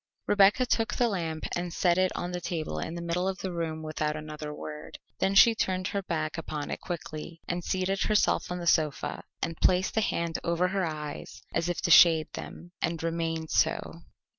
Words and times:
Rebecca 0.25 0.65
took 0.65 0.95
the 0.95 1.07
lamp 1.07 1.43
and 1.55 1.71
set 1.71 1.99
it 1.99 2.11
on 2.15 2.31
the 2.31 2.41
table 2.41 2.79
in 2.79 2.95
the 2.95 3.03
middle 3.03 3.27
of 3.27 3.37
the 3.37 3.51
room 3.53 3.83
without 3.83 4.15
another 4.15 4.51
word. 4.51 4.97
Then 5.19 5.35
she 5.35 5.53
turned 5.53 5.89
her 5.89 6.01
back 6.01 6.39
upon 6.39 6.71
it 6.71 6.81
quickly 6.81 7.39
and 7.47 7.63
seated 7.63 8.01
herself 8.01 8.51
on 8.51 8.57
the 8.57 8.65
sofa, 8.65 9.23
and 9.43 9.61
placed 9.61 9.95
a 9.97 10.01
hand 10.01 10.39
over 10.43 10.69
her 10.69 10.87
eyes 10.87 11.43
as 11.53 11.69
if 11.69 11.81
to 11.83 11.91
shade 11.91 12.29
them, 12.33 12.71
and 12.81 13.03
remained 13.03 13.51
so. 13.51 14.01